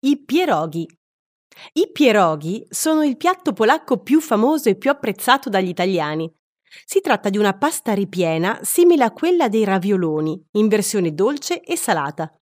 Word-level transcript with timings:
I 0.00 0.24
pieroghi. 0.24 0.86
I 1.72 1.90
pieroghi 1.90 2.64
sono 2.70 3.02
il 3.02 3.16
piatto 3.16 3.52
polacco 3.52 4.00
più 4.00 4.20
famoso 4.20 4.68
e 4.68 4.76
più 4.76 4.90
apprezzato 4.90 5.50
dagli 5.50 5.66
italiani. 5.66 6.32
Si 6.84 7.00
tratta 7.00 7.30
di 7.30 7.36
una 7.36 7.58
pasta 7.58 7.94
ripiena 7.94 8.60
simile 8.62 9.02
a 9.02 9.10
quella 9.10 9.48
dei 9.48 9.64
ravioloni, 9.64 10.40
in 10.52 10.68
versione 10.68 11.14
dolce 11.14 11.62
e 11.62 11.76
salata. 11.76 12.32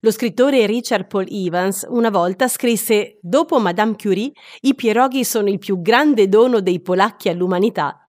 Lo 0.00 0.10
scrittore 0.10 0.66
Richard 0.66 1.06
Paul 1.06 1.26
Evans 1.30 1.86
una 1.88 2.10
volta 2.10 2.46
scrisse 2.46 3.18
Dopo 3.22 3.58
Madame 3.58 3.96
Curie, 3.96 4.32
i 4.60 4.74
pieroghi 4.74 5.24
sono 5.24 5.48
il 5.48 5.58
più 5.58 5.80
grande 5.80 6.28
dono 6.28 6.60
dei 6.60 6.82
polacchi 6.82 7.30
all'umanità. 7.30 8.06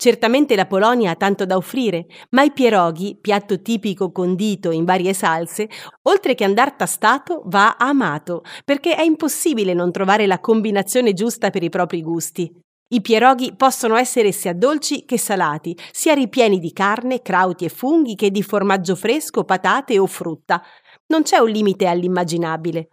Certamente 0.00 0.56
la 0.56 0.64
Polonia 0.64 1.10
ha 1.10 1.14
tanto 1.14 1.44
da 1.44 1.58
offrire, 1.58 2.06
ma 2.30 2.42
i 2.42 2.52
pieroghi, 2.52 3.18
piatto 3.20 3.60
tipico 3.60 4.10
condito 4.12 4.70
in 4.70 4.86
varie 4.86 5.12
salse, 5.12 5.68
oltre 6.04 6.34
che 6.34 6.42
andar 6.42 6.72
tastato, 6.72 7.42
va 7.44 7.76
amato, 7.76 8.42
perché 8.64 8.94
è 8.94 9.02
impossibile 9.02 9.74
non 9.74 9.92
trovare 9.92 10.26
la 10.26 10.40
combinazione 10.40 11.12
giusta 11.12 11.50
per 11.50 11.62
i 11.62 11.68
propri 11.68 12.00
gusti. 12.00 12.50
I 12.92 13.02
pieroghi 13.02 13.54
possono 13.54 13.94
essere 13.94 14.32
sia 14.32 14.54
dolci 14.54 15.04
che 15.04 15.18
salati, 15.18 15.76
sia 15.92 16.14
ripieni 16.14 16.58
di 16.60 16.72
carne, 16.72 17.20
crauti 17.20 17.66
e 17.66 17.68
funghi 17.68 18.14
che 18.14 18.30
di 18.30 18.42
formaggio 18.42 18.96
fresco, 18.96 19.44
patate 19.44 19.98
o 19.98 20.06
frutta. 20.06 20.62
Non 21.08 21.24
c'è 21.24 21.36
un 21.36 21.50
limite 21.50 21.86
all'immaginabile. 21.86 22.88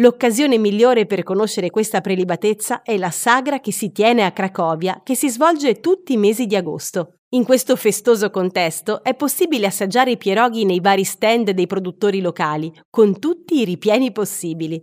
L'occasione 0.00 0.58
migliore 0.58 1.06
per 1.06 1.24
conoscere 1.24 1.70
questa 1.70 2.00
prelibatezza 2.00 2.82
è 2.82 2.96
la 2.96 3.10
sagra 3.10 3.58
che 3.58 3.72
si 3.72 3.90
tiene 3.90 4.24
a 4.24 4.30
Cracovia, 4.30 5.00
che 5.02 5.16
si 5.16 5.28
svolge 5.28 5.80
tutti 5.80 6.12
i 6.12 6.16
mesi 6.16 6.46
di 6.46 6.54
agosto. 6.54 7.14
In 7.30 7.42
questo 7.42 7.74
festoso 7.74 8.30
contesto 8.30 9.02
è 9.02 9.16
possibile 9.16 9.66
assaggiare 9.66 10.12
i 10.12 10.16
pieroghi 10.16 10.64
nei 10.64 10.78
vari 10.78 11.02
stand 11.02 11.50
dei 11.50 11.66
produttori 11.66 12.20
locali, 12.20 12.72
con 12.88 13.18
tutti 13.18 13.58
i 13.58 13.64
ripieni 13.64 14.12
possibili. 14.12 14.80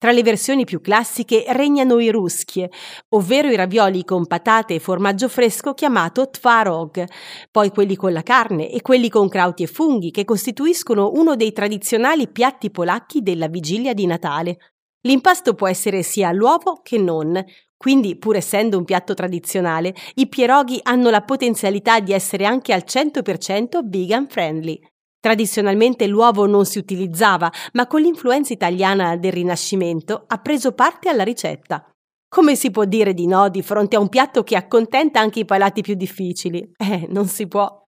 Tra 0.00 0.12
le 0.12 0.22
versioni 0.22 0.64
più 0.64 0.80
classiche 0.80 1.44
regnano 1.48 1.98
i 1.98 2.10
ruschie, 2.10 2.70
ovvero 3.16 3.50
i 3.50 3.56
ravioli 3.56 4.04
con 4.04 4.28
patate 4.28 4.74
e 4.74 4.78
formaggio 4.78 5.28
fresco 5.28 5.74
chiamato 5.74 6.30
tvarog, 6.30 7.04
poi 7.50 7.70
quelli 7.70 7.96
con 7.96 8.12
la 8.12 8.22
carne 8.22 8.70
e 8.70 8.80
quelli 8.80 9.08
con 9.08 9.28
crauti 9.28 9.64
e 9.64 9.66
funghi 9.66 10.12
che 10.12 10.24
costituiscono 10.24 11.10
uno 11.14 11.34
dei 11.34 11.50
tradizionali 11.50 12.28
piatti 12.28 12.70
polacchi 12.70 13.22
della 13.22 13.48
vigilia 13.48 13.92
di 13.92 14.06
Natale. 14.06 14.58
L'impasto 15.00 15.54
può 15.54 15.66
essere 15.66 16.04
sia 16.04 16.28
all'uovo 16.28 16.78
che 16.80 16.96
non, 16.96 17.44
quindi 17.76 18.16
pur 18.16 18.36
essendo 18.36 18.78
un 18.78 18.84
piatto 18.84 19.14
tradizionale, 19.14 19.96
i 20.14 20.28
pieroghi 20.28 20.78
hanno 20.84 21.10
la 21.10 21.22
potenzialità 21.22 21.98
di 21.98 22.12
essere 22.12 22.44
anche 22.44 22.72
al 22.72 22.84
100% 22.86 23.80
vegan 23.82 24.28
friendly. 24.28 24.78
Tradizionalmente 25.20 26.06
l'uovo 26.06 26.46
non 26.46 26.64
si 26.64 26.78
utilizzava, 26.78 27.50
ma 27.72 27.86
con 27.86 28.00
l'influenza 28.00 28.52
italiana 28.52 29.16
del 29.16 29.32
Rinascimento 29.32 30.24
ha 30.26 30.38
preso 30.38 30.72
parte 30.72 31.08
alla 31.08 31.24
ricetta. 31.24 31.84
Come 32.28 32.54
si 32.56 32.70
può 32.70 32.84
dire 32.84 33.14
di 33.14 33.26
no 33.26 33.48
di 33.48 33.62
fronte 33.62 33.96
a 33.96 34.00
un 34.00 34.08
piatto 34.08 34.44
che 34.44 34.54
accontenta 34.54 35.18
anche 35.18 35.40
i 35.40 35.44
palati 35.44 35.80
più 35.80 35.94
difficili? 35.94 36.70
Eh, 36.76 37.06
non 37.08 37.26
si 37.26 37.48
può. 37.48 37.87